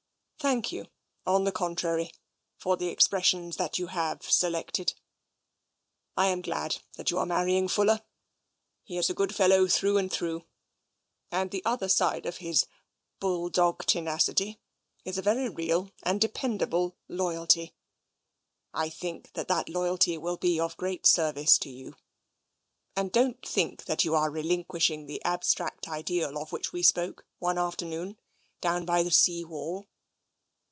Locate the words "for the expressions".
2.57-3.57